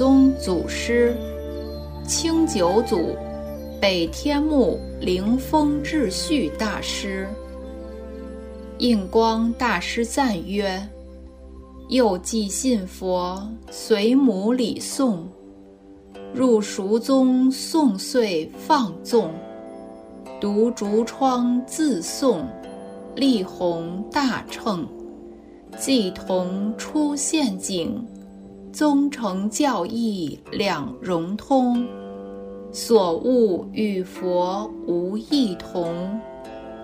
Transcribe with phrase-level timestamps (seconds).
[0.00, 1.14] 宗祖师，
[2.06, 3.14] 清九祖，
[3.78, 7.28] 北天目灵峰智序大师。
[8.78, 10.82] 印光大师赞曰
[11.90, 15.18] ：“幼记信佛，随母礼诵，
[16.32, 19.30] 入塾宗诵岁放纵，
[20.40, 22.38] 读竹窗自诵。”
[23.16, 24.88] 力宏大乘，
[25.76, 28.02] 既同出陷阱，
[28.72, 31.86] 宗成教义两融通，
[32.72, 36.20] 所悟与佛无异同，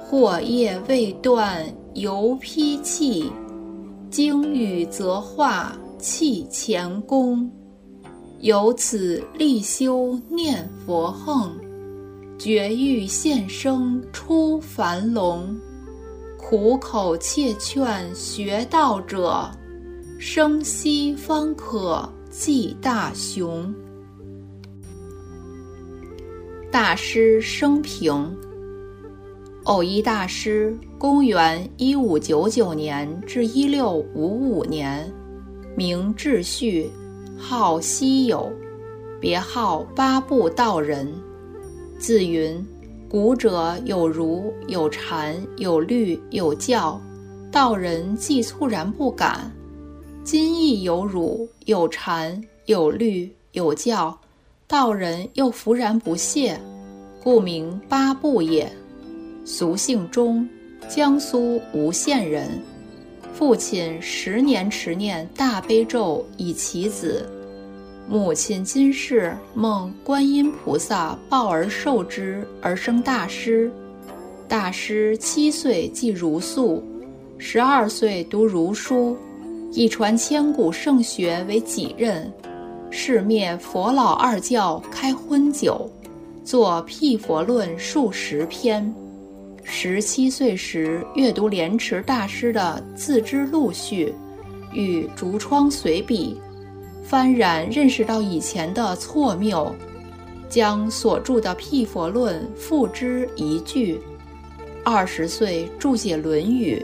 [0.04, 3.32] 惑业未断犹披气，
[4.10, 7.50] 经语则化弃前功，
[8.40, 11.52] 由此立修念佛横，
[12.36, 15.56] 绝欲现生出凡笼。
[16.36, 19.50] 苦口切劝学道者，
[20.18, 23.72] 生息方可济大雄。
[26.70, 28.34] 大师生平：
[29.64, 35.12] 偶一大师，公元一五九九年至一六五五年，
[35.76, 36.90] 名智旭，
[37.36, 38.50] 号西友，
[39.20, 41.12] 别号八部道人，
[41.98, 42.64] 字云。
[43.08, 47.00] 古者有儒有禅有律有教，
[47.52, 49.52] 道人既猝然不敢；
[50.26, 54.18] 今亦有儒有禅有律有教，
[54.66, 56.60] 道人又弗然不屑，
[57.22, 58.68] 故名八部也。
[59.44, 60.44] 俗姓钟，
[60.88, 62.60] 江苏吴县人。
[63.34, 67.24] 父亲十年持念大悲咒以其子。
[68.08, 73.70] 母亲今世梦观音菩萨抱而受之，而生大师。
[74.48, 76.82] 大师七岁即如素，
[77.38, 79.16] 十二岁读儒书，
[79.72, 82.32] 以传千古圣学为己任，
[82.90, 85.90] 誓灭佛老二教，开荤酒，
[86.44, 88.94] 作《辟佛论》数十篇。
[89.62, 94.14] 十七岁时阅读莲池大师的《自知录序》
[94.74, 96.36] 与《竹窗随笔》。
[97.10, 99.74] 幡然认识到以前的错谬，
[100.48, 104.00] 将所著的《辟佛论》付之一炬。
[104.84, 106.80] 二十岁注解《论语》，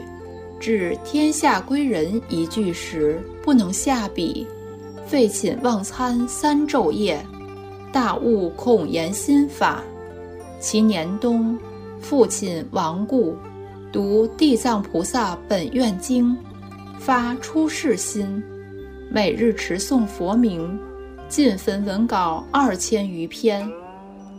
[0.63, 4.47] 至“天下归仁”一句时不能下笔，
[5.05, 7.21] 废寝忘餐三昼夜，
[7.91, 9.83] 大悟孔言心法。
[10.61, 11.59] 其年冬，
[11.99, 13.35] 父亲亡故，
[13.91, 16.31] 读《地藏菩萨本愿经》，
[16.97, 18.41] 发出世心。
[19.11, 20.79] 每日持诵佛名，
[21.27, 23.69] 尽焚文稿二千余篇。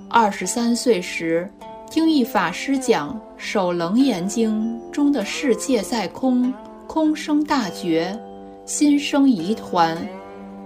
[0.09, 1.47] 二十三岁时，
[1.95, 6.53] 听一法师讲《守楞严经》中的“世界在空，
[6.89, 8.19] 空生大觉”，
[8.67, 9.97] 心生疑团：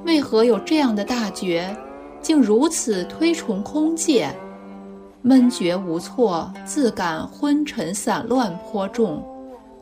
[0.07, 1.77] 为何有这样的大觉，
[2.23, 4.35] 竟如此推崇空界？
[5.21, 9.23] 闷觉无措，自感昏沉散乱颇重，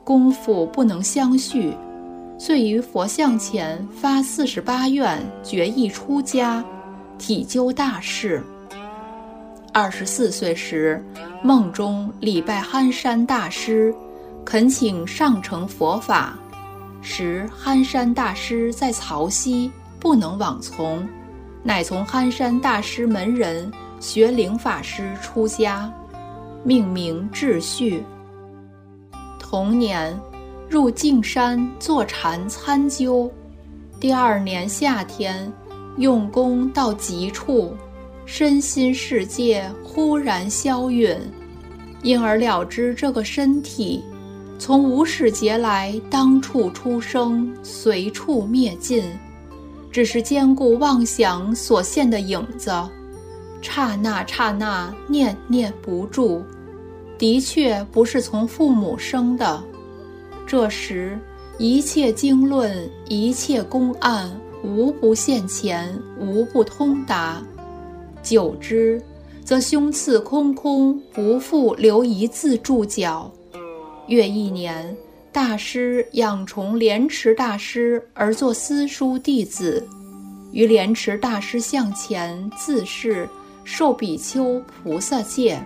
[0.02, 1.72] 功夫不能相续。
[2.36, 6.64] 遂于佛像前发四十八愿，决意出家，
[7.18, 8.42] 体究大事。
[9.78, 11.04] 二十四岁时，
[11.42, 13.94] 梦中礼拜憨山大师，
[14.42, 16.34] 恳请上承佛法。
[17.02, 19.70] 时憨山大师在曹溪，
[20.00, 21.06] 不能往从，
[21.62, 23.70] 乃从憨山大师门人
[24.00, 25.92] 学灵法师出家，
[26.64, 28.02] 命名智旭。
[29.38, 30.18] 同年。
[30.70, 33.30] 入径山坐禅参究，
[34.00, 35.52] 第二年夏天，
[35.98, 37.76] 用功到极处，
[38.26, 41.16] 身心世界忽然消陨，
[42.02, 44.02] 因而了知这个身体，
[44.58, 49.04] 从无始劫来当处出生，随处灭尽，
[49.92, 52.70] 只是坚固妄想所现的影子，
[53.62, 56.42] 刹那刹那念念不住，
[57.16, 59.62] 的确不是从父母生的。
[60.46, 61.16] 这时，
[61.58, 64.30] 一切经论、一切公案，
[64.64, 67.40] 无不现前，无不通达。
[68.26, 69.00] 久之，
[69.44, 73.30] 则胸次空空，不复留一字注脚。
[74.08, 74.96] 约一年，
[75.30, 79.86] 大师仰崇莲池大师而作私书弟子，
[80.50, 83.28] 于莲池大师像前自是
[83.62, 85.64] 受比丘菩萨戒，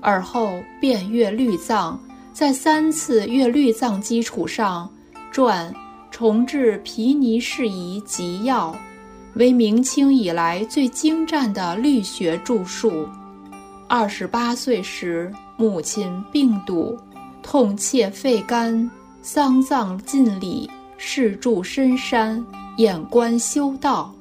[0.00, 1.96] 而后便阅律藏。
[2.32, 4.90] 在三次阅律藏基础上，
[5.32, 5.72] 撰
[6.10, 8.76] 重置毗尼释疑集要，
[9.36, 13.06] 为明清以来最精湛的律学著述。
[13.86, 16.98] 二十八岁时，母亲病笃，
[17.42, 18.90] 痛切肺肝，
[19.20, 22.44] 丧葬尽礼，世住深山，
[22.78, 24.12] 眼观修道。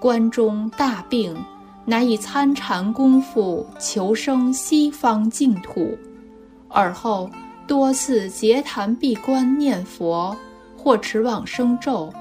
[0.00, 1.36] 关中大病，
[1.84, 5.96] 乃以参禅功夫求生西方净土。
[6.68, 7.30] 尔后
[7.66, 10.34] 多次结坛闭关念佛，
[10.76, 12.12] 或持往生咒，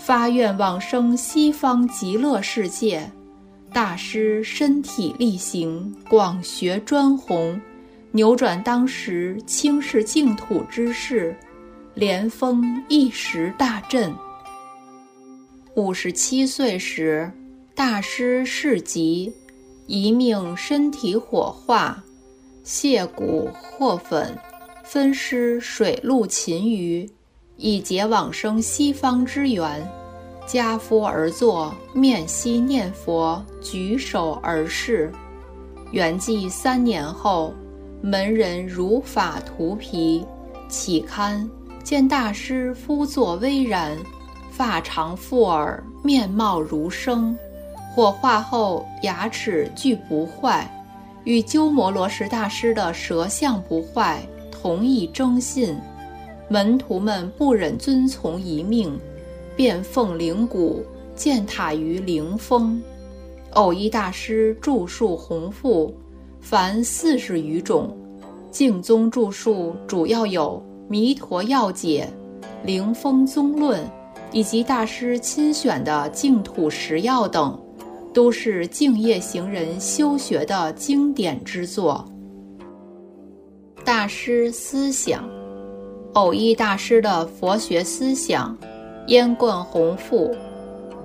[0.00, 3.08] 发愿往生西方极乐世界。
[3.70, 7.60] 大师身体力行，广学专弘，
[8.10, 11.36] 扭转当时轻视净土之势，
[11.94, 14.12] 连峰一时大振。
[15.76, 17.30] 五十七岁时，
[17.74, 19.30] 大师逝疾，
[19.86, 22.02] 一命身体火化，
[22.64, 24.36] 卸骨获粉，
[24.82, 27.08] 分尸水陆勤余，
[27.60, 29.86] 以结往生西方之缘。
[30.46, 35.12] 家夫而坐，面西念佛，举手而视。
[35.92, 37.54] 圆寂三年后，
[38.02, 40.24] 门人如法涂皮，
[40.68, 41.48] 启刊
[41.84, 43.96] 见大师夫作巍然。
[44.50, 47.36] 发长覆耳，面貌如生，
[47.94, 50.68] 火化后牙齿俱不坏，
[51.24, 54.20] 与鸠摩罗什大师的舌相不坏，
[54.50, 55.78] 同一征信。
[56.50, 58.98] 门徒们不忍遵从遗命，
[59.56, 62.82] 便奉灵骨建塔于灵峰。
[63.52, 65.94] 偶一大师著述弘赋，
[66.40, 67.96] 凡四十余种。
[68.50, 70.60] 净宗著述主要有
[70.90, 72.08] 《弥陀要解》
[72.66, 73.80] 《灵峰宗论》。
[74.32, 77.60] 以及大师亲选的净土十要等，
[78.14, 82.08] 都是净业行人修学的经典之作。
[83.84, 85.28] 大师思想，
[86.14, 88.56] 偶一大师的佛学思想，
[89.06, 90.34] 烟贯弘复，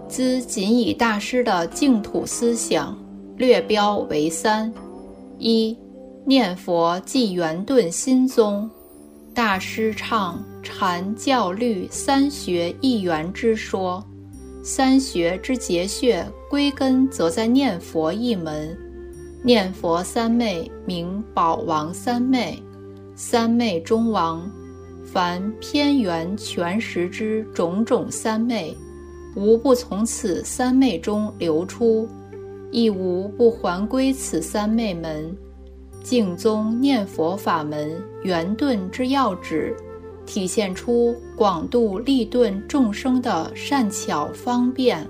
[0.08, 2.98] 兹仅以大师的净土思想
[3.38, 4.74] 略标为三：
[5.38, 5.78] 一、
[6.26, 8.68] 念佛即圆顿心宗。
[9.32, 14.04] 大师唱禅教律三学一元之说，
[14.64, 18.76] 三学之结穴归根则在念佛一门。
[19.44, 22.58] 念佛三昧名宝王三昧，
[23.16, 24.50] 三昧中王。
[25.16, 28.76] 凡偏圆全实之种种三昧，
[29.34, 32.06] 无不从此三昧中流出，
[32.70, 35.34] 亦无不还归此三昧门。
[36.04, 39.74] 净宗念佛法门圆顿之要旨，
[40.26, 45.08] 体现出广度利顿众生的善巧方便。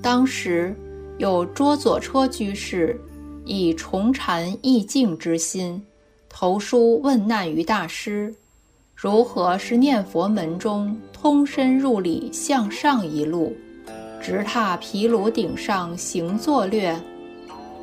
[0.00, 0.72] 当时
[1.18, 2.96] 有卓左车居士
[3.44, 5.82] 以重禅意境之心，
[6.28, 8.32] 投书问难于大师：
[9.02, 13.56] 如何是念佛门中通深入理向上一路，
[14.20, 16.94] 直踏毗卢顶上行坐略？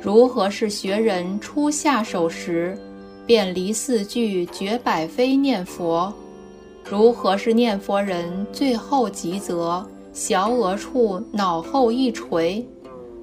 [0.00, 2.78] 如何是学人初下手时，
[3.26, 6.14] 便离四句绝百非念佛？
[6.88, 12.64] 如何是念佛人最后极则小额处脑后一垂？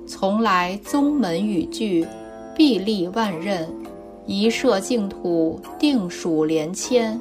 [0.06, 2.06] 从来宗门语句，
[2.58, 3.66] 必立万仞，
[4.26, 7.18] 一设净土定属连千。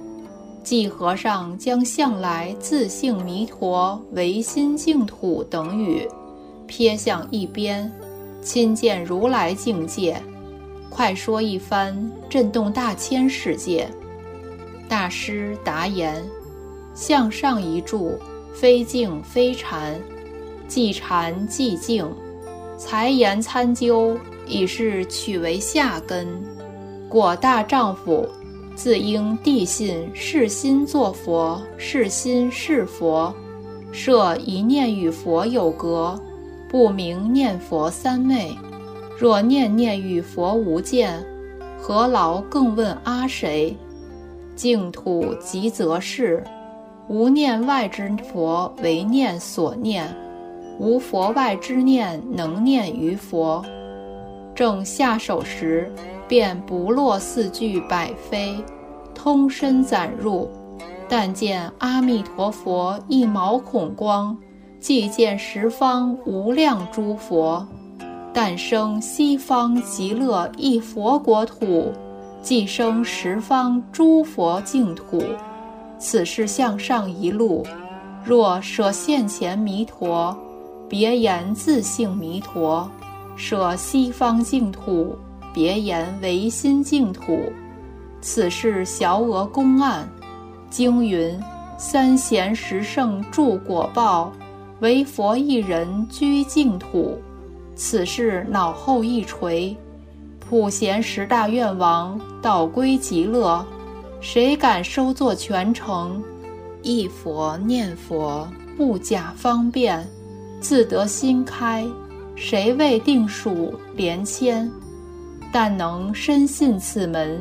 [0.65, 6.09] 即和尚将向来自性弥陀唯心净土等语，
[6.67, 7.93] 撇向一边。
[8.41, 10.21] 亲见如来境界，
[10.91, 13.89] 快说一番，震动大千世界。
[14.89, 16.23] 大师答言：
[16.95, 18.19] 向上一柱，
[18.55, 19.99] 非静非禅，
[20.69, 22.07] 既禅既静，
[22.77, 24.17] 才言参究，
[24.47, 26.27] 已是取为下根。
[27.09, 28.29] 果大丈夫，
[28.75, 33.33] 自应谛信是心作佛，是心是佛，
[33.93, 36.21] 设一念与佛有隔。
[36.69, 38.51] 不明念佛三昧，
[39.17, 41.25] 若念念与佛无间，
[41.79, 43.77] 何劳更问阿谁？
[44.57, 46.43] 净土即则是，
[47.07, 50.13] 无念外之佛为念所念，
[50.81, 53.65] 无佛外之念能念于佛。
[54.53, 55.89] 正下手时，
[56.29, 58.57] 便不落四句百非，
[59.15, 60.49] 通身攒入，
[61.09, 64.37] 但见阿弥陀佛一毛孔光。
[64.81, 67.67] 即见十方无量诸佛，
[68.35, 71.91] 诞生西方极乐一佛国土，
[72.43, 75.23] 即生十方诸佛净土。
[75.99, 77.65] 此是向上一路。
[78.23, 80.37] 若舍现前弥陀，
[80.87, 82.87] 别言自性弥陀；
[83.37, 85.17] 舍西方净土，
[85.55, 87.51] 别言唯心净土。
[88.21, 90.07] 此是小额公案。
[90.69, 91.41] 经云：
[91.79, 94.31] 三贤十圣住果报。
[94.81, 97.17] 唯佛一人居净土，
[97.75, 99.75] 此事脑后一垂。
[100.41, 103.65] 普贤十大愿王导归极乐，
[104.21, 106.23] 谁敢收作全程？
[106.83, 108.47] 一佛念佛，
[108.77, 110.07] 不假方便，
[110.61, 111.87] 自得心开。
[112.35, 114.71] 谁为定数连千？
[115.55, 117.41] 但能深信此门，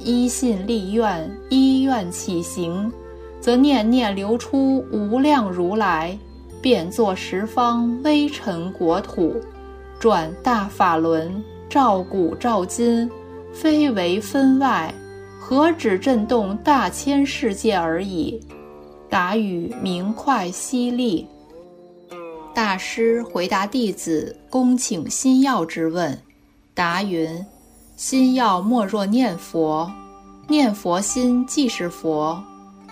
[0.00, 2.92] 依信立愿，依愿起行，
[3.40, 6.18] 则念念流出无量如来，
[6.60, 9.36] 变作十方微尘国土，
[10.00, 13.08] 转大法轮，照古照今，
[13.52, 14.92] 非为分外，
[15.38, 18.40] 何止震动大千世界而已。
[19.08, 21.28] 答语明快犀利。
[22.52, 26.18] 大师回答弟子恭请心要之问，
[26.74, 27.46] 答云：
[28.02, 29.88] 心要莫若念佛，
[30.48, 32.42] 念佛心即是佛。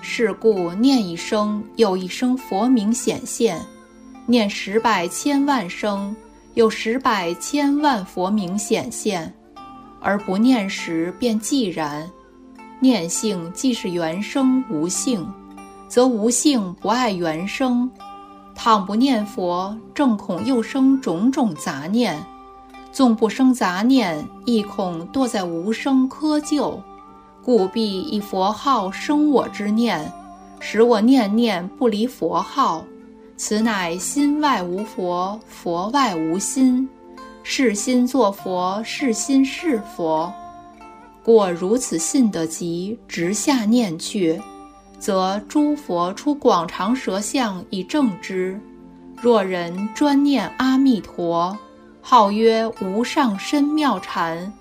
[0.01, 3.59] 是故念一声，有一声佛名显现；
[4.25, 6.15] 念十百千万声，
[6.55, 9.35] 有十百千万佛名显现。
[10.01, 12.09] 而不念时便寂然。
[12.79, 15.29] 念性即是原生无性，
[15.89, 17.91] 则无性不爱原生。
[18.55, 22.15] 倘不念佛，正恐又生种种杂念；
[22.93, 26.79] 纵不生杂念，亦恐堕在无生窠臼。
[27.43, 30.13] 故必以佛号生我之念，
[30.59, 32.85] 使我念念不离佛号。
[33.37, 36.89] 此乃心外无佛，佛外无心。
[37.43, 40.31] 是心作佛，是心是佛。
[41.23, 44.41] 过如此信得急，直下念去。
[44.99, 48.61] 则诸佛出广长舌相以证之。
[49.17, 51.57] 若人专念阿弥陀，
[52.11, 54.53] 号曰无上深妙禅，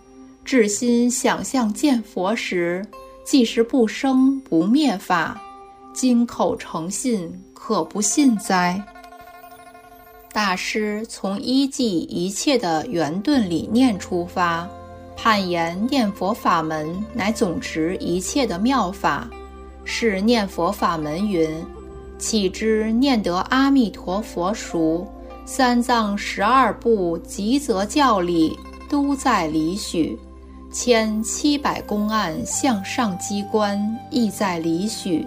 [0.46, 2.86] 至心想象见佛时，
[3.26, 5.42] 即是不生不灭法。
[5.92, 8.80] 今口诚信，可不信哉？
[10.32, 14.70] 大师从依记一切的圆顿理念出发，
[15.18, 19.28] 判言念佛法门乃总持一切的妙法。
[19.84, 21.50] 是念佛法门云：
[22.20, 25.12] 岂知念得阿弥陀佛熟？
[25.52, 28.56] 三藏十二部吉则教理
[28.88, 30.16] 都在理许，
[30.72, 35.26] 千七百公案向上机关亦在理许，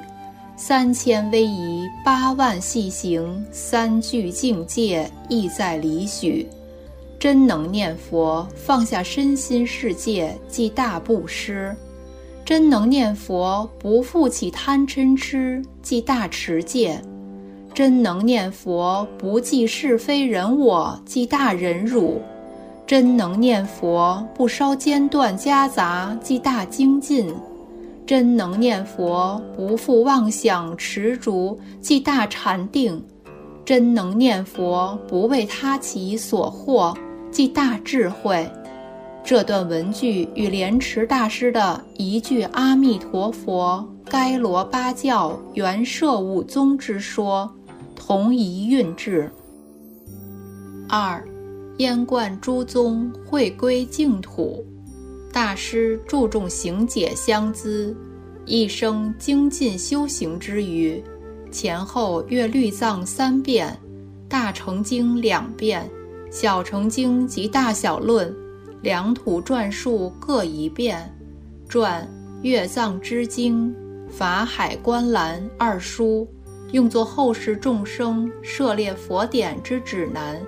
[0.56, 6.46] 三千威仪八万细行三具境界亦在理许。
[7.18, 11.74] 真能念佛，放下身心世界，即大布施。
[12.44, 17.00] 真能念佛，不复起贪嗔痴，即大持戒；
[17.74, 22.20] 真能念佛，不计是非人我，即大忍辱；
[22.86, 27.32] 真能念佛，不烧间断夹杂，即大精进；
[28.06, 33.00] 真能念佛，不复妄想持着，即大禅定；
[33.64, 36.94] 真能念佛，不为他己所惑，
[37.30, 38.46] 即大智慧。
[39.24, 47.48] 这段文句与莲池大师的一句“阿弥陀佛，该罗八教原摄五宗”之说
[48.04, 49.30] 同一韵致。
[50.88, 51.24] 二，
[51.78, 54.66] 燕冠诸宗会归净土，
[55.32, 57.96] 大师注重行解相资，
[58.44, 61.00] 一生精进修行之余，
[61.52, 63.78] 前后阅律藏三遍，
[64.28, 65.88] 大乘经两遍，
[66.28, 68.34] 小乘经及大小论。
[68.82, 71.08] 两土篆述各一遍，
[71.68, 72.00] 篆
[72.42, 73.68] 《月藏之经》
[74.10, 76.26] 《法海观澜》二书，
[76.72, 80.38] 用作后世众生涉猎佛典之指南。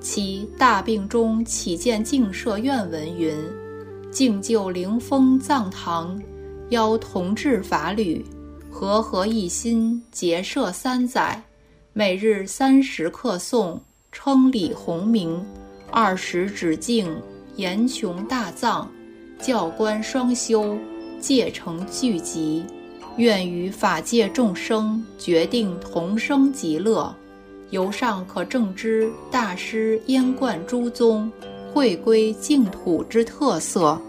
[0.00, 3.36] 其大病中起见净舍愿文云
[4.10, 6.20] ：“净就灵峰藏堂，
[6.70, 8.24] 邀同治法侣，
[8.70, 11.42] 和合一心，结社三载，
[11.92, 13.78] 每日三时课诵，
[14.10, 15.44] 称礼洪名，
[15.90, 17.14] 二十止境。”
[17.56, 18.86] 严穷大藏，
[19.40, 20.76] 教官双修，
[21.18, 22.62] 戒成聚集，
[23.16, 27.14] 愿与法界众生决定同生极乐。
[27.70, 31.30] 由上可证知大师燕贯诸宗
[31.72, 34.00] 会归净土之特色。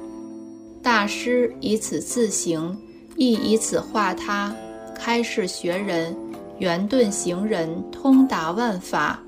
[0.83, 2.77] 大师以此自行，
[3.15, 4.55] 亦以此化他，
[4.95, 6.15] 开示学人，
[6.59, 9.19] 圆顿行人通达万法，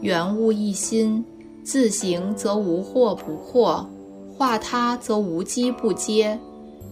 [0.00, 1.24] 圆悟一心。
[1.62, 3.84] 自行则无惑不惑，
[4.36, 6.38] 化他则无机不接。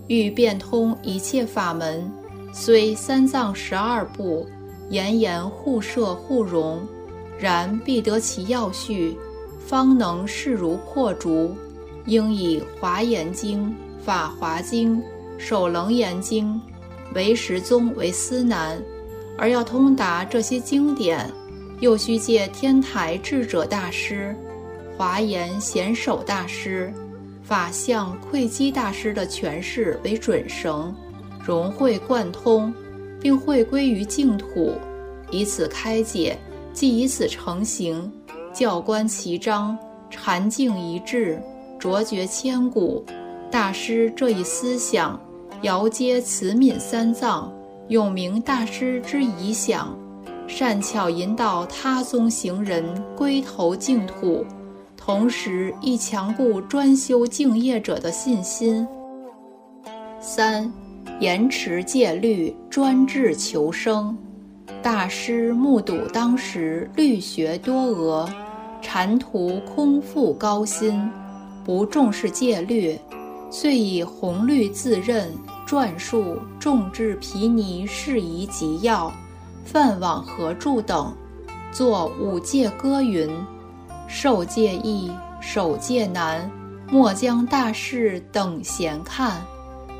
[0.09, 2.11] 欲变通一切法门，
[2.57, 4.49] 虽三藏十二部，
[4.89, 6.87] 言言互摄互融，
[7.37, 9.19] 然必得其要序，
[9.67, 11.53] 方能势如破竹。
[12.07, 15.03] 应以华严经、法华经、
[15.37, 16.61] 首楞严经、
[17.13, 18.81] 唯识宗为思难，
[19.37, 21.29] 而要通达这些经典，
[21.81, 24.33] 又需借天台智者大师。
[24.97, 26.95] 华严显首大师、
[27.43, 30.95] 法相慧基大师的诠释为准绳，
[31.45, 32.73] 融会贯通，
[33.21, 34.73] 并会归于净土，
[35.31, 36.39] 以此开解，
[36.73, 38.11] 即以此成形。
[38.55, 39.77] 教观齐章，
[40.09, 41.43] 禅境一致，
[41.79, 43.05] 卓绝千古。
[43.51, 45.21] 大师这一思想，
[45.63, 47.53] 遥接慈悯三藏，
[47.89, 49.95] 永明大师之遗响，
[50.47, 52.85] 善巧引导他宗行人
[53.17, 54.47] 归投净土，
[54.97, 58.87] 同时亦强固专修净业者的信心。
[60.21, 60.73] 三，
[61.21, 64.17] 严持戒律，专志求生。
[64.83, 68.29] 大师目睹当时律学多讹。
[68.83, 71.11] 禅徒空腹高薪，
[71.65, 72.99] 不重视戒律，
[73.51, 75.33] 遂以红律自任，
[75.67, 79.11] 撰述众志毗尼事宜集要、
[79.65, 81.17] 梵网合著等，
[81.73, 83.31] 作五戒歌云：
[84.07, 86.51] 受戒易，守戒难，
[86.91, 89.41] 莫将大事等闲看。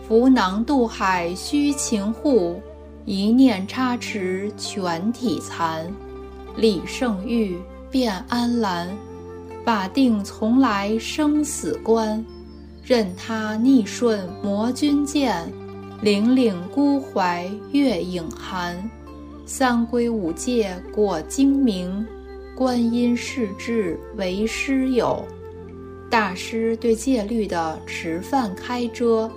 [0.07, 2.61] 浮囊渡海须勤护，
[3.05, 5.91] 一念差池全体残。
[6.57, 7.59] 李圣玉。
[7.91, 8.89] 变安澜，
[9.65, 12.27] 把定从来生死关，
[12.83, 15.47] 任他逆顺魔君剑，
[16.03, 18.91] 凛凛孤怀月影寒。
[19.47, 22.05] 三归五戒果精明，
[22.57, 25.25] 观音世智为师友。
[26.11, 29.31] 大师对戒律的持犯开遮，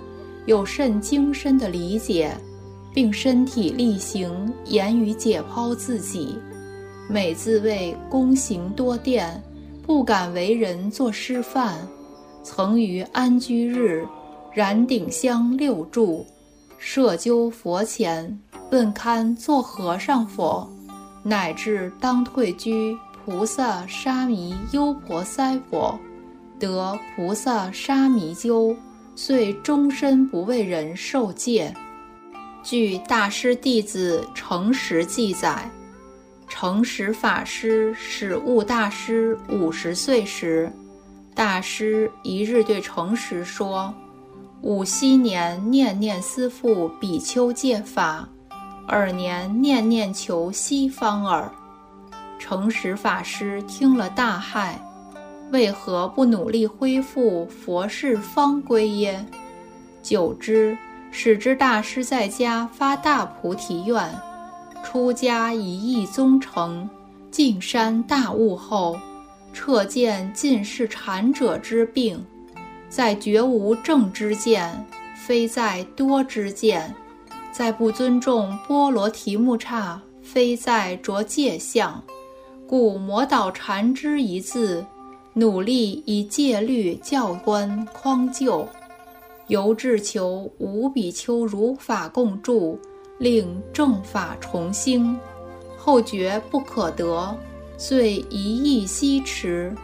[0.48, 2.34] 有甚精深的理解，
[2.94, 6.38] 并身体力行，言语解剖自己。
[7.06, 9.42] 每自谓躬行多殿，
[9.86, 11.86] 不敢为人作师范。
[12.42, 14.08] 曾于安居日，
[14.54, 16.24] 燃顶香六柱，
[16.78, 20.66] 设灸佛前，问堪做和尚否？
[21.22, 25.98] 乃至当退居菩萨沙弥优婆塞佛，
[26.58, 28.74] 得菩萨沙弥灸，
[29.20, 31.74] 遂终身不为人受戒。
[32.62, 35.68] 据大师弟子诚实记载。
[36.46, 40.72] 诚实法师是悟大师五十岁时，
[41.34, 43.92] 大师一日对诚实说
[44.62, 48.28] ：“吾昔年念念思复比丘戒法，
[48.86, 51.50] 尔年念念求西方耳。”
[52.38, 54.74] 诚实法师听了大骇，
[55.50, 59.24] 为何不努力恢复佛事方归耶？
[60.02, 60.76] 久之，
[61.10, 64.08] 使之大师在家发大菩提愿。
[64.84, 66.88] 出家一意宗成，
[67.30, 68.98] 进山大悟后，
[69.52, 72.24] 彻见尽是禅者之病，
[72.88, 76.80] 在绝无正之见，非在多之见；
[77.52, 82.02] 在不尊重波罗提木刹，非在着戒相。
[82.66, 84.84] 故魔导禅之一字，
[85.38, 88.66] 努力以戒律教官匡救，
[89.46, 92.76] 由至求无比丘如法共住。
[93.18, 95.18] 令正法重兴，
[95.76, 97.36] 后觉不可得，
[97.76, 99.74] 遂一意西驰，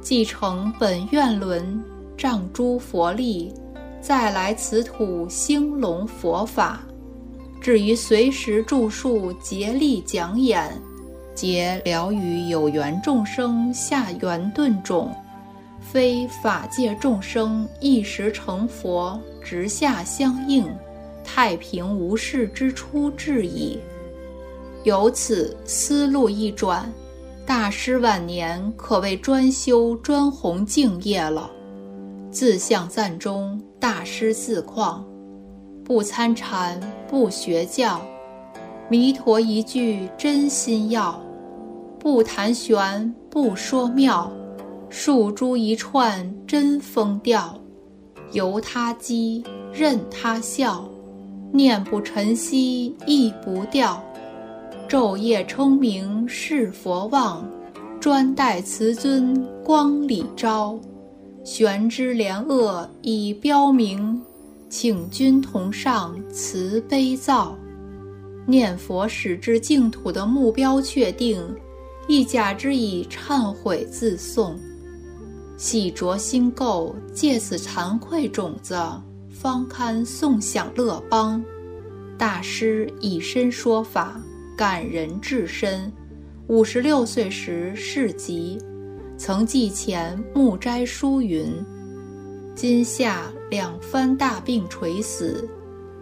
[0.00, 1.82] 继承本愿轮，
[2.16, 3.52] 仗诸佛力，
[4.00, 6.82] 再来此土兴隆佛法。
[7.60, 10.80] 至于随时著述竭力讲演，
[11.34, 15.14] 皆了于有缘众生下缘顿种，
[15.80, 20.66] 非法界众生一时成佛，直下相应。
[21.24, 23.78] 太平无事之初至矣。
[24.84, 26.92] 由此思路一转，
[27.46, 31.50] 大师晚年可谓专修专弘净业了。
[32.30, 35.02] 自相赞中，大师自况：
[35.82, 38.00] 不参禅，不学教，
[38.90, 41.18] 弥陀一句真心要；
[42.04, 44.30] 不谈玄，不说妙，
[44.90, 47.58] 数珠一串真风调。
[48.32, 50.86] 由他讥，任他笑。
[51.50, 54.04] 念不晨曦亦不掉，
[54.86, 57.42] 昼夜称名是佛望，
[57.98, 60.78] 专待慈尊光里昭。
[61.42, 64.20] 玄之莲恶已标明，
[64.68, 67.56] 请君同上慈悲造。
[68.46, 71.42] 念佛使至净土的目标确定，
[72.06, 74.54] 亦假之以忏悔自诵，
[75.56, 78.76] 洗濯心垢，借此惭愧种子。
[79.30, 81.42] 方堪颂享乐邦，
[82.16, 84.18] 大师以身说法，
[84.56, 85.92] 感人至深。
[86.46, 88.58] 五十六岁时逝疾，
[89.18, 91.52] 曾记前木斋书云
[92.54, 95.48] ：“今夏两番大病垂死，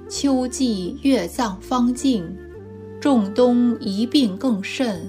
[0.09, 2.37] 秋季月藏方静，
[3.01, 5.09] 仲冬一病更甚，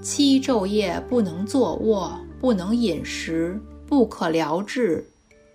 [0.00, 5.04] 七昼夜不能坐卧，不能饮食，不可疗治，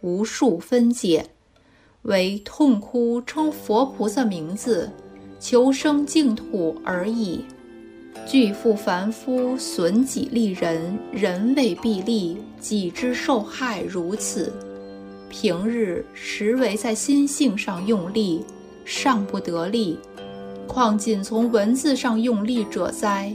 [0.01, 1.25] 无数分解。”
[2.03, 4.91] 为痛哭称佛菩萨名字，
[5.39, 7.45] 求生净土而已。
[8.25, 14.51] 拒复凡夫损己利人，人为必利，己之受害如此。
[15.29, 18.45] 平日实为在心性上用力，
[18.83, 19.97] 尚不得力，
[20.67, 23.33] 况仅从文字上用力者哉？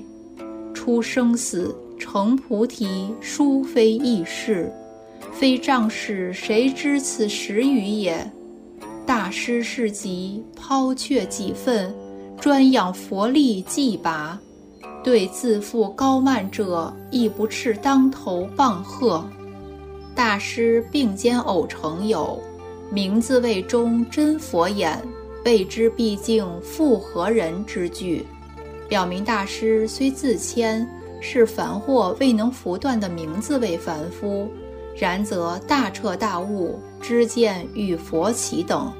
[0.72, 4.72] 出生死成菩提，殊非易事。
[5.32, 8.30] 非仗势，谁知此时语也？
[9.06, 11.94] 大师事急，抛却己分，
[12.40, 14.38] 专养佛力济拔。
[15.04, 19.24] 对自负高慢者，亦不斥当头棒喝。
[20.14, 22.38] 大师并肩偶成友，
[22.90, 25.00] 名字谓中真佛眼，
[25.44, 28.26] 谓之毕竟复何人之句？
[28.88, 30.88] 表明大师虽自谦，
[31.20, 34.48] 是凡惑未能拂断的名字为凡夫，
[34.96, 38.90] 然则大彻大悟，知见与佛齐等，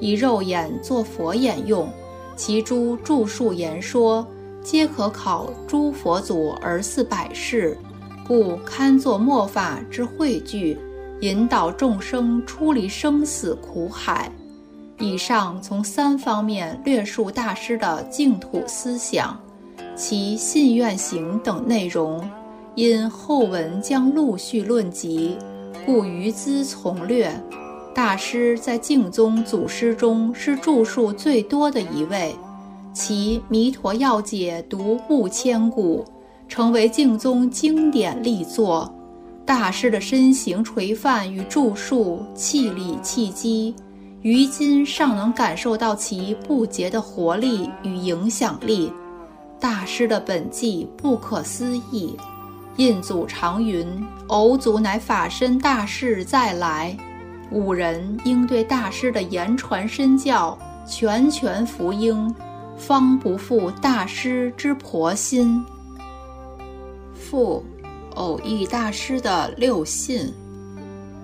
[0.00, 1.88] 以肉眼作佛眼用，
[2.34, 4.26] 其诸著述言说。
[4.62, 7.78] 皆可考诸佛祖而似百世，
[8.26, 10.76] 故堪作末法之汇聚，
[11.20, 14.28] 引导众生出离生死苦海。
[14.98, 19.38] 以上从三方面略述大师的净土思想，
[19.94, 22.28] 其信愿行等内容，
[22.74, 25.36] 因后文将陆续论及，
[25.84, 27.30] 故余资从略。
[27.94, 32.34] 大师在净宗祖师中是著述最多的一位。
[32.92, 36.04] 其《弥陀要解》独步千古，
[36.48, 38.90] 成为净宗经典力作。
[39.44, 43.74] 大师的身形垂范与著述，气力气机，
[44.26, 48.92] 于今尚能感受到其不竭的活力与影响力。
[49.60, 52.16] 大师的本迹不可思议。
[52.74, 53.86] 印祖常云
[54.26, 56.96] ：“偶祖乃法身大士再来。”
[57.52, 60.58] 五人应对大师的言传身教，
[60.88, 62.34] 全权服膺。
[62.76, 65.64] 方不负大师之婆心。
[67.14, 67.64] 父，
[68.16, 70.34] 偶遇大师的六信。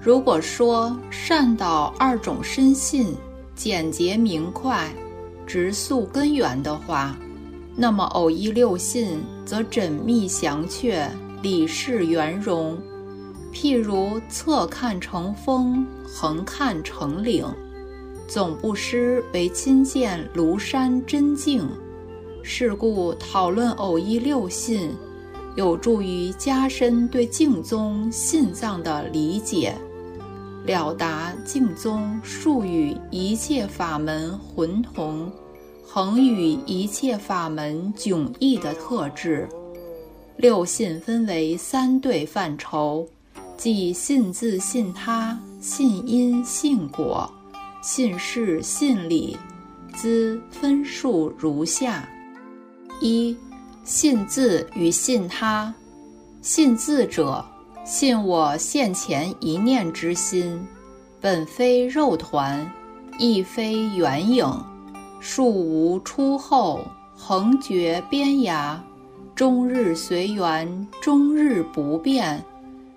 [0.05, 3.15] 如果说善导二种深信，
[3.55, 4.93] 简洁明快，
[5.47, 7.17] 直溯根源的话，
[7.77, 11.09] 那么偶一六信则缜密详确，
[11.41, 12.77] 理事圆融。
[13.55, 17.47] 譬如侧看成峰，横看成岭。
[18.27, 21.69] 总不失为亲见庐山真境，
[22.43, 24.91] 是故讨论偶一六信，
[25.55, 29.77] 有助于加深对净宗信藏的理解，
[30.65, 35.31] 了达净宗数与一切法门浑同，
[35.85, 39.49] 恒与一切法门迥异的特质。
[40.37, 43.07] 六信分为三对范畴，
[43.57, 47.31] 即信自、信他、信因、信果。
[47.83, 49.37] 信事信理，
[49.97, 52.09] 兹分数如下：
[53.01, 53.37] 一、
[53.83, 55.75] 信自与信他。
[56.41, 57.45] 信自者，
[57.85, 60.65] 信我现前一念之心，
[61.21, 62.71] 本非肉团，
[63.19, 64.47] 亦非圆影，
[65.19, 66.81] 数无出后，
[67.17, 68.77] 横绝边涯，
[69.35, 72.41] 终日随缘，终日不变，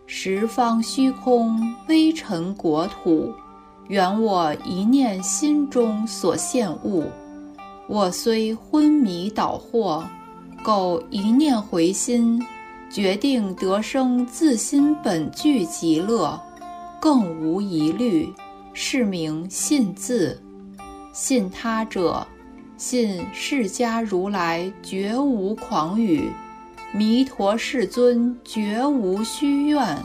[0.06, 3.34] 十方虚空，微尘国土。
[3.88, 7.06] 原我一念心中所现物，
[7.88, 10.04] 我虽昏迷倒惑，
[10.64, 12.44] 苟一念回心，
[12.90, 16.40] 决定得生自心本具极乐，
[17.02, 18.34] 更无疑虑，
[18.74, 20.42] 是名信自。
[21.12, 22.26] 信他者，
[22.78, 26.30] 信释迦如来绝无狂语，
[26.94, 29.98] 弥陀世尊绝无虚愿。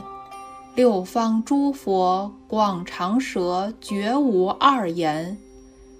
[0.76, 5.36] 六方诸佛广长舌绝无二言，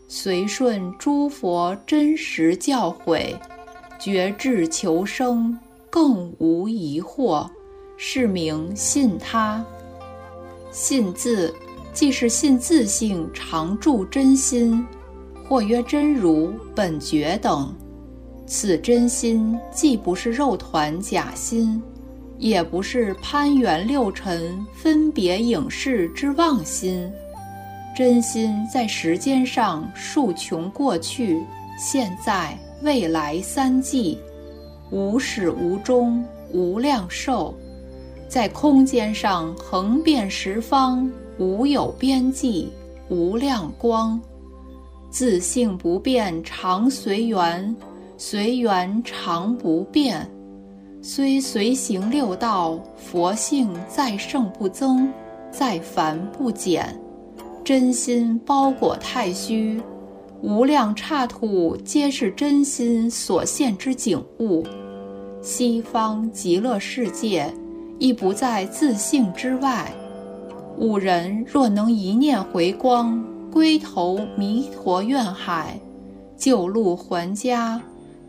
[0.06, 3.36] 随顺诸佛真实教诲，
[3.98, 5.58] 觉智求生
[5.90, 7.46] 更无疑惑，
[7.96, 9.62] 是名信他。
[10.70, 11.52] 信字
[11.92, 14.86] 即是信自性常住真心，
[15.46, 17.74] 或曰真如本觉等。
[18.46, 21.82] 此真心既不是肉团假心。
[22.38, 27.12] 也不是攀缘六尘分别影视之妄心，
[27.94, 31.44] 真心在时间上数穷过去、
[31.78, 34.18] 现在、未来三际，
[34.90, 37.54] 无始无终、无量寿；
[38.28, 42.68] 在空间上横遍十方，无有边际、
[43.08, 44.20] 无量光，
[45.10, 47.74] 自性不变，常随缘，
[48.16, 50.28] 随缘常不变。
[51.02, 55.10] 虽随行六道，佛性再胜不增，
[55.50, 56.94] 再凡不减。
[57.64, 59.80] 真心包裹太虚，
[60.42, 64.64] 无量刹土皆是真心所现之景物。
[65.42, 67.52] 西方极乐世界
[67.98, 69.90] 亦不在自性之外。
[70.76, 75.78] 吾人若能一念回光，归投弥陀愿海，
[76.36, 77.80] 救路还家，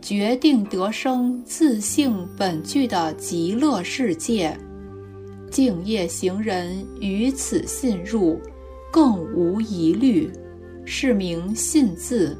[0.01, 4.57] 决定得生自性本具的极乐世界。
[5.49, 8.39] 敬业行人于此信入，
[8.91, 10.31] 更无疑虑，
[10.85, 12.37] 是名信字。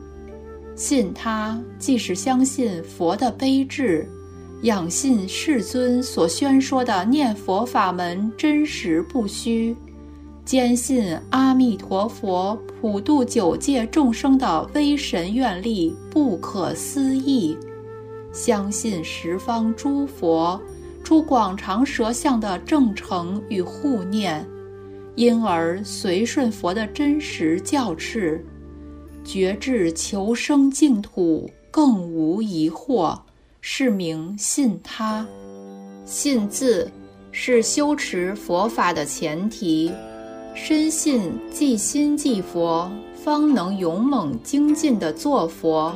[0.76, 4.08] 信他即是相信佛的悲智，
[4.64, 9.76] 仰信世尊所宣说的念佛法门真实不虚。
[10.46, 17.58] 坚信阿弥陀佛普度九界众生的威神愿力不可思议，
[18.32, 20.60] 相信十方诸佛
[21.04, 24.46] 出广长舌相的正诚与护念，
[25.16, 28.40] 因而随顺佛的真实教敕，
[29.24, 33.18] 觉至求生净土更无疑惑，
[33.62, 35.26] 是名信他。
[36.04, 36.92] 信字
[37.32, 39.92] 是修持佛法的前提。
[40.54, 42.92] 深信即心即佛，
[43.24, 45.96] 方能勇猛精进的做佛。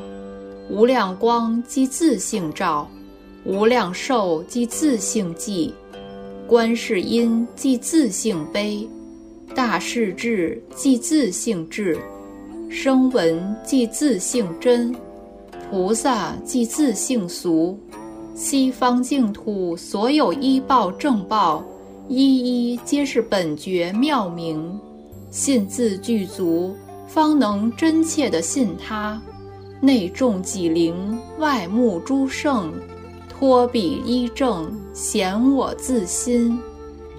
[0.70, 2.90] 无量光即自性照，
[3.44, 5.72] 无量寿即自性寂，
[6.48, 8.88] 观世音即自性悲，
[9.54, 12.00] 大势至即自性智，
[12.70, 14.96] 声闻即自性真，
[15.70, 17.80] 菩萨即自性俗。
[18.34, 21.64] 西方净土所有依报正报。
[22.08, 24.80] 一一皆是本觉妙明，
[25.32, 26.76] 信自具足，
[27.08, 29.20] 方能真切地信他。
[29.82, 32.72] 内重己灵，外慕诸圣，
[33.28, 36.60] 托彼依正，显我自心。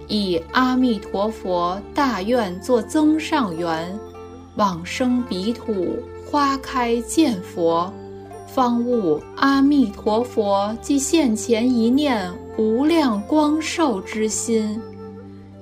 [0.06, 3.98] 以阿弥陀佛大愿作增上缘，
[4.54, 7.92] 往生彼土，花开见佛，
[8.57, 12.33] 方悟阿弥陀佛即现前一念。
[12.57, 14.81] 无量光寿之心，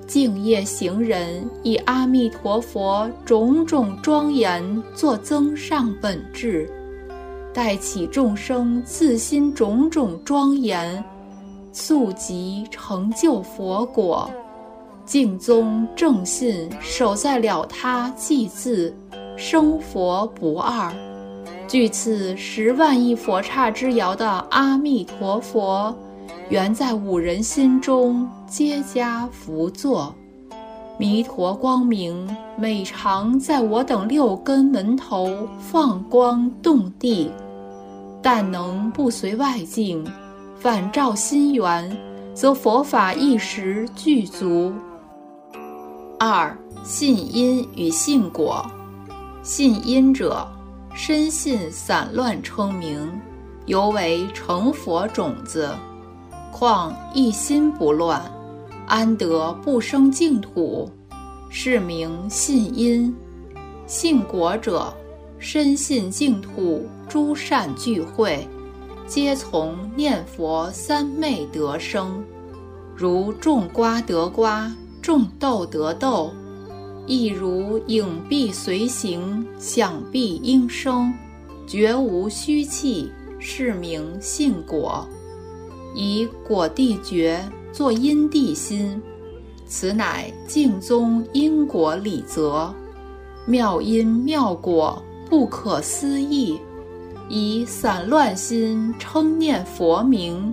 [0.07, 6.71] 敬业行人以阿弥陀佛种种庄严作增上本质，
[7.53, 11.05] 待起众生自心种种庄严，
[11.73, 14.31] 速即成就佛果。
[15.05, 18.95] 净宗正信守在了他即字，
[19.37, 20.95] 生佛不二。
[21.75, 25.93] 据此十万亿佛刹之遥的阿弥陀佛。
[26.49, 30.15] 原在五人心中皆加福作，
[31.01, 37.29] 弥陀光明每常在我等六根门头放光动地，
[38.23, 40.07] 但能不随外境，
[40.55, 41.91] 反照心源，
[42.35, 44.73] 则佛法一时具足。
[46.21, 48.65] 二信因与信果，
[49.43, 50.47] 信因者，
[50.97, 53.21] 深信散乱称名，
[53.67, 55.75] 犹为成佛种子。
[56.53, 58.23] 况一心不乱，
[58.87, 60.89] 安得不生净土？
[61.51, 63.13] 是名信因。
[63.89, 64.95] 信果者，
[65.41, 68.49] 深信净土诸善聚会，
[69.05, 72.23] 皆从念佛三昧得生。
[72.95, 76.33] 如种瓜得瓜，种豆得豆，
[77.07, 81.13] 亦如影必随形，响必应声，
[81.67, 85.07] 绝无虚气，是名信果。
[85.95, 87.41] 以果地觉
[87.73, 89.01] 作因地心，
[89.67, 92.73] 此乃净宗因果理则，
[93.47, 96.59] 妙因妙果不可思议。
[97.29, 100.53] 以散乱心称念佛名，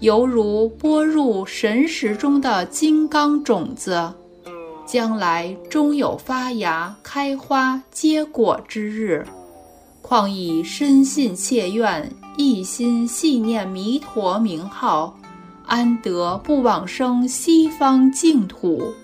[0.00, 4.12] 犹如播入神识中的金刚种子，
[4.88, 9.24] 将来终有发芽、开花、结果之日。
[10.00, 12.10] 况以深信切愿。
[12.40, 15.12] 一心系念弥陀名号，
[15.66, 18.94] 安得不往生西方净土？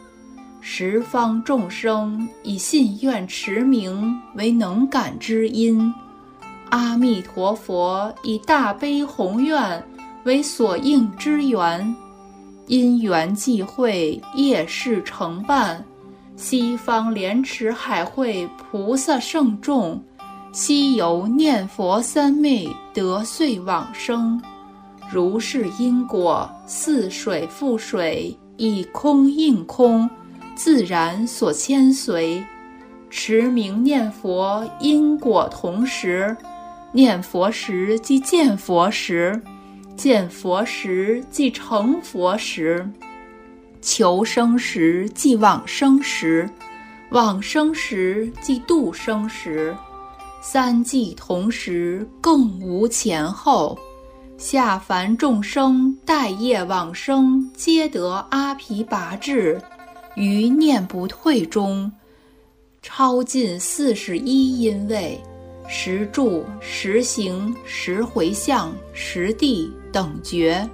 [0.61, 5.93] 十方众生以信愿持名为能感之因，
[6.71, 9.85] 阿弥陀佛以大悲宏愿
[10.23, 11.97] 为所应之缘，
[12.67, 15.85] 因缘际会，业事成办，
[16.37, 20.03] 西方莲池海会菩萨圣众。
[20.53, 24.41] 西游念佛三昧得遂往生，
[25.11, 30.09] 如是因果，似水覆水，以空应空，
[30.55, 32.43] 自然所牵随。
[33.11, 36.37] 持名念佛，因果同时。
[36.93, 39.43] 念佛时即见佛时，
[39.97, 42.89] 见佛时即成佛时。
[43.81, 46.49] 求生时即往生时，
[47.11, 49.77] 往生时即度生时。
[50.41, 53.79] 三际同时，更无前后。
[54.37, 59.61] 下凡众生待业往生，皆得阿毗跋致，
[60.17, 61.91] 于念不退中，
[62.83, 65.19] 超尽四十一因位，
[65.67, 70.69] 十住、十行、十回向、十地等觉，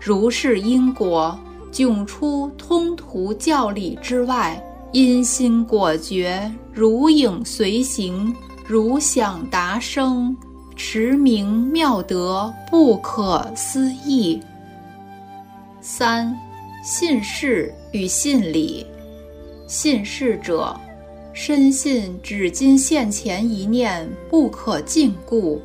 [0.00, 1.38] 如是因果，
[1.72, 8.34] 迥出通途教理之外，因心果觉，如影随形，
[8.66, 10.36] 如响达声。
[10.76, 14.40] 持名妙德不可思议。
[15.82, 16.34] 三，
[16.82, 18.86] 信事与信理。
[19.66, 20.74] 信事者，
[21.42, 25.58] 深信只今现前一念不可禁锢，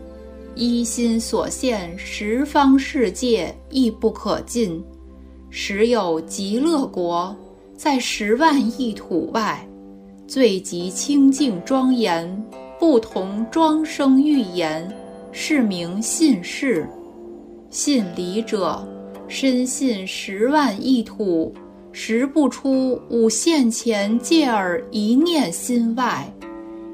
[0.56, 4.82] 一心所现十方世界亦不可尽。
[5.50, 7.36] 时有极乐国，
[7.76, 9.68] 在十万亿土外，
[10.26, 12.26] 最极清净庄严，
[12.80, 14.90] 不同庄生欲言。
[15.34, 16.88] 是名信事，
[17.70, 18.82] 信理者，
[19.28, 21.54] 深信十万亿土，
[21.98, 26.30] 识不出五现前界耳一念心外，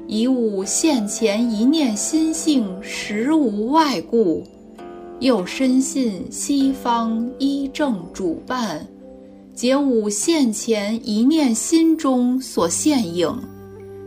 [0.06, 4.44] 以五现前一念心性实无外故，
[5.18, 8.86] 又深信西方依正主办，
[9.56, 13.36] 解五现前一念心中所现影，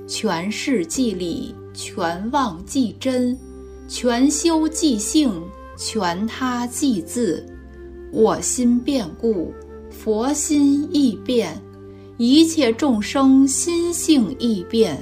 [0.07, 3.37] 全是即理，全妄即真。
[3.89, 5.29] 全修即性，
[5.77, 7.45] 全他即自。
[8.13, 9.53] 我心变故，
[9.97, 11.49] 佛心亦变；
[12.17, 14.97] 一切众生心性亦变。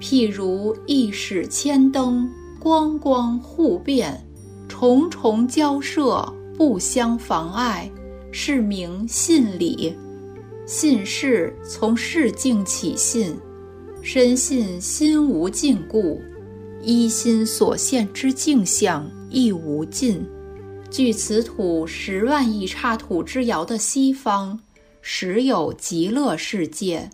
[0.00, 2.28] 譬如一室千灯，
[2.60, 4.22] 光光互变，
[4.68, 7.90] 重重交涉，不相妨碍，
[8.30, 9.96] 是名信理。
[10.66, 13.34] 信事从事境起信，
[14.02, 16.18] 深信心无禁锢。
[16.82, 20.24] 一心所现之境相亦无尽。
[20.90, 24.58] 据此土十万亿刹土之遥的西方，
[25.02, 27.10] 实有极乐世界，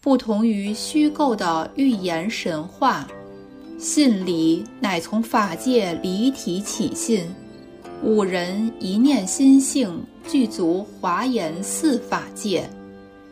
[0.00, 3.08] 不同于虚构的寓言神话。
[3.78, 7.26] 信理乃从法界离体起信，
[8.02, 12.68] 五人一念心性具足华严四法界，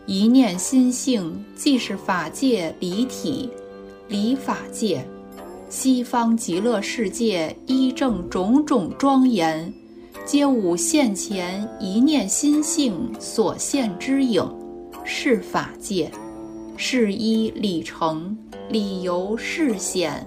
[0.06, 3.50] 一念心性即是法界离体，
[4.08, 5.06] 离法界。
[5.76, 9.74] 西方极乐世界依正种种庄严，
[10.24, 14.48] 皆无现前一念心性所现之影，
[15.02, 16.08] 是法界。
[16.76, 20.24] 是依理成，理由是显。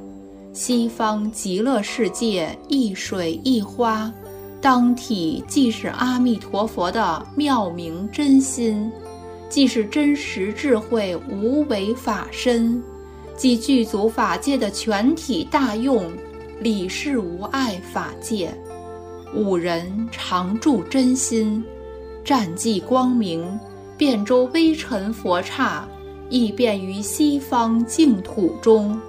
[0.52, 4.12] 西方极乐世界一水一花，
[4.60, 8.92] 当体即是阿弥陀佛的妙明真心，
[9.48, 12.84] 即是真实智慧无为法身。
[13.38, 16.12] 即具足法界的全体大用，
[16.60, 18.52] 理事无碍法界，
[19.36, 21.64] 五人常住真心，
[22.26, 23.48] 战绩光明，
[23.96, 25.88] 遍周微尘佛刹，
[26.30, 29.00] 亦便于西方净土中。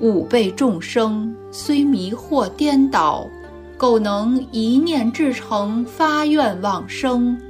[0.00, 3.26] 五辈众生虽迷惑颠倒，
[3.78, 7.40] 苟能一念至诚发愿往生，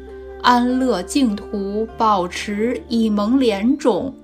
[0.41, 4.15] 安乐净土，保持以蒙莲种，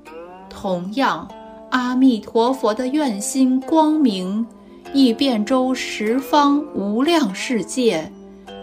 [0.49, 1.29] 同样。
[1.71, 4.47] 阿弥陀佛的愿心光明，
[4.95, 8.11] 亦遍周十方无量世界，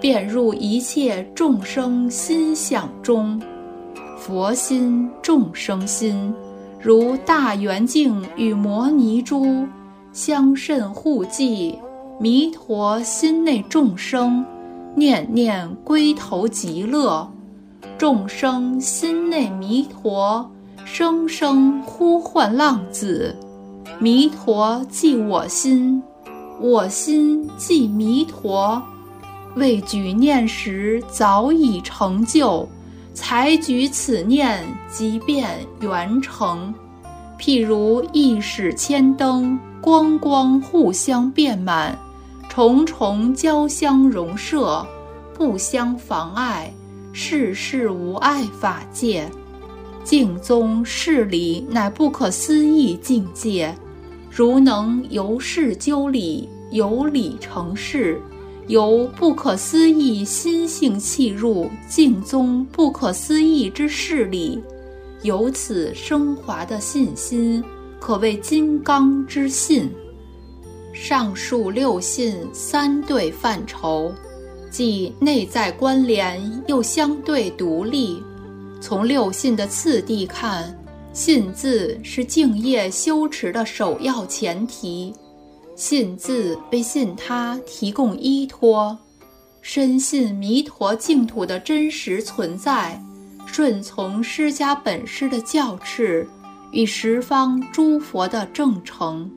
[0.02, 3.40] 遍入一切众生心想中。
[4.18, 6.34] 佛心、众生心，
[6.82, 9.68] 如大圆镜与摩尼珠，
[10.12, 11.78] 相甚互济。
[12.20, 14.44] 弥陀心内众生，
[14.96, 17.28] 念念归头极乐；
[17.98, 20.50] 众生心内弥陀。
[20.86, 23.36] 声声呼唤浪子，
[24.00, 26.02] 弥陀即我心，
[26.62, 28.80] 我心即弥陀。
[29.56, 32.70] 未举念时早已成就，
[33.16, 36.72] 才举此念即便圆成。
[37.40, 41.98] 譬如一矢千灯，光光互相遍满，
[42.48, 44.86] 重重交相融摄，
[45.34, 46.72] 不相妨碍，
[47.12, 49.28] 世事无碍法界。
[50.06, 53.76] 净宗事理乃不可思议境界，
[54.30, 58.22] 如能由事究理，由理成事，
[58.68, 64.62] 由不可思议心性契入净宗不可思议之事理，
[65.24, 67.64] 由此升华的信心，
[68.00, 69.90] 可谓金刚之信。
[70.94, 74.14] 上述六信三对范畴，
[74.70, 78.22] 即内在关联又相对独立。
[78.86, 80.72] 从六信的次第看，
[81.12, 85.12] 信字是敬业修持的首要前提，
[85.76, 88.96] 信字为信他提供依托，
[89.64, 93.02] 深信弥陀净土的真实存在，
[93.48, 96.24] 顺从释迦本师的教敕
[96.72, 99.28] 与十方诸佛的正承，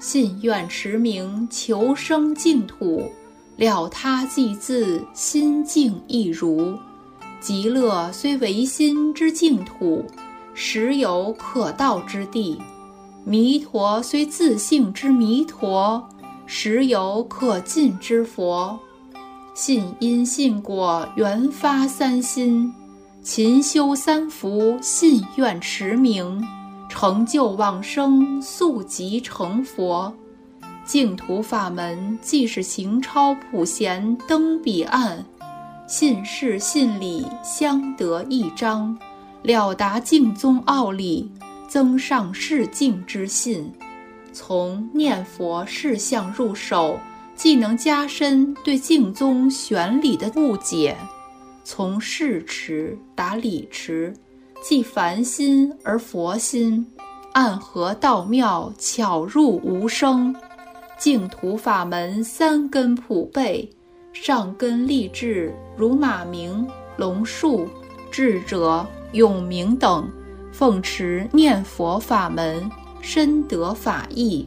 [0.00, 3.08] 信愿持名求生净土，
[3.56, 6.76] 了他即自心净亦如。
[7.42, 10.04] 极乐虽唯心之净土，
[10.54, 12.56] 实有可到之地；
[13.24, 16.08] 弥陀虽自性之弥陀，
[16.46, 18.78] 实有可近之佛。
[19.54, 22.72] 信因信果缘发三心，
[23.22, 26.40] 勤修三福，信愿持名，
[26.88, 30.14] 成就往生，速即成佛。
[30.84, 35.24] 净土法门既是行超普贤登彼岸。
[35.86, 38.96] 信事信理相得益彰，
[39.42, 41.30] 了达净宗奥理，
[41.68, 43.70] 增上世境之信。
[44.32, 46.98] 从念佛事相入手，
[47.34, 50.94] 既能加深对净宗玄理的误解；
[51.64, 54.14] 从事持达理持，
[54.62, 56.86] 既凡心而佛心，
[57.32, 60.34] 暗合道妙，巧入无声。
[60.96, 63.68] 净土法门三根普被。
[64.12, 67.68] 上根立志，如马明、龙树、
[68.10, 70.08] 智者、永明等，
[70.52, 74.46] 奉持念佛法门，深得法意；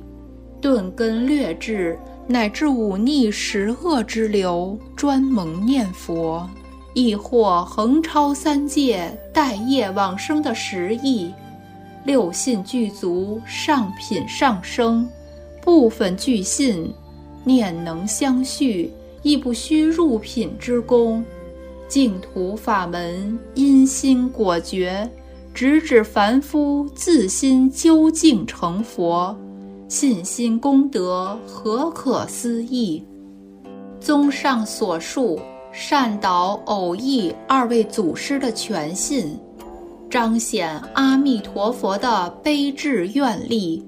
[0.61, 6.47] 顿根略智，乃至忤逆十恶之流，专蒙念佛；
[6.93, 11.34] 亦或横超三界，待业往生的实意。
[12.05, 15.09] 六信具足，上品上升，
[15.61, 16.93] 部分具信，
[17.43, 18.93] 念能相续。
[19.26, 21.26] 亦不需入品之功，
[21.88, 25.10] 净土法门因心果决，
[25.52, 29.36] 直指凡夫自心究竟成佛，
[29.88, 33.04] 信心功德何可思议？
[34.00, 35.40] 综上所述，
[35.72, 39.36] 善导偶益二位祖师的全信，
[40.08, 43.84] 彰显阿弥陀佛的悲智愿力，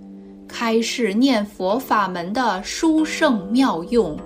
[0.48, 4.18] 开示念佛法门的殊胜妙用。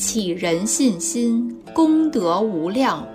[0.00, 3.06] 启人信心，功德无量。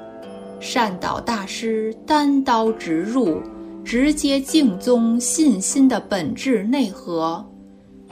[0.60, 3.42] 善导大师单刀直入，
[3.84, 7.44] 直接净宗信心的本质内核，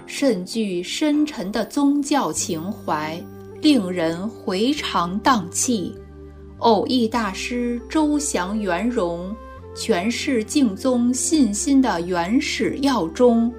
[0.07, 3.23] 甚具深沉的宗教情怀，
[3.61, 5.93] 令人回肠荡气。
[6.57, 9.31] 偶益大师周详圆融，
[9.75, 13.53] 诠释净宗信心的原始要宗，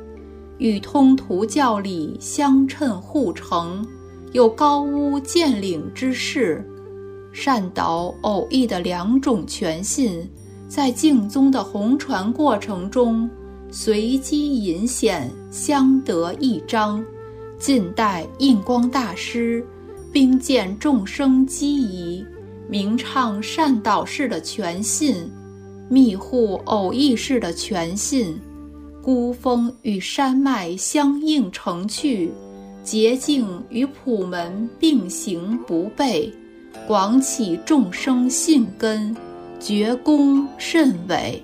[0.59, 3.87] 与通途教理相称互成。
[4.35, 6.68] 有高屋建瓴之势，
[7.32, 10.28] 善导偶益的两种全信，
[10.66, 13.30] 在净宗的弘传过程中，
[13.70, 17.03] 随机隐显，相得益彰。
[17.61, 19.64] 近代印光大师，
[20.12, 22.26] 兵见众生机宜，
[22.68, 25.30] 明唱善导式的全信，
[25.89, 28.37] 密护偶益式的全信，
[29.01, 32.32] 孤峰与山脉相映成趣。
[32.85, 36.30] 洁净与普门并行不悖，
[36.87, 39.16] 广起众生信根，
[39.59, 41.43] 觉功甚伟。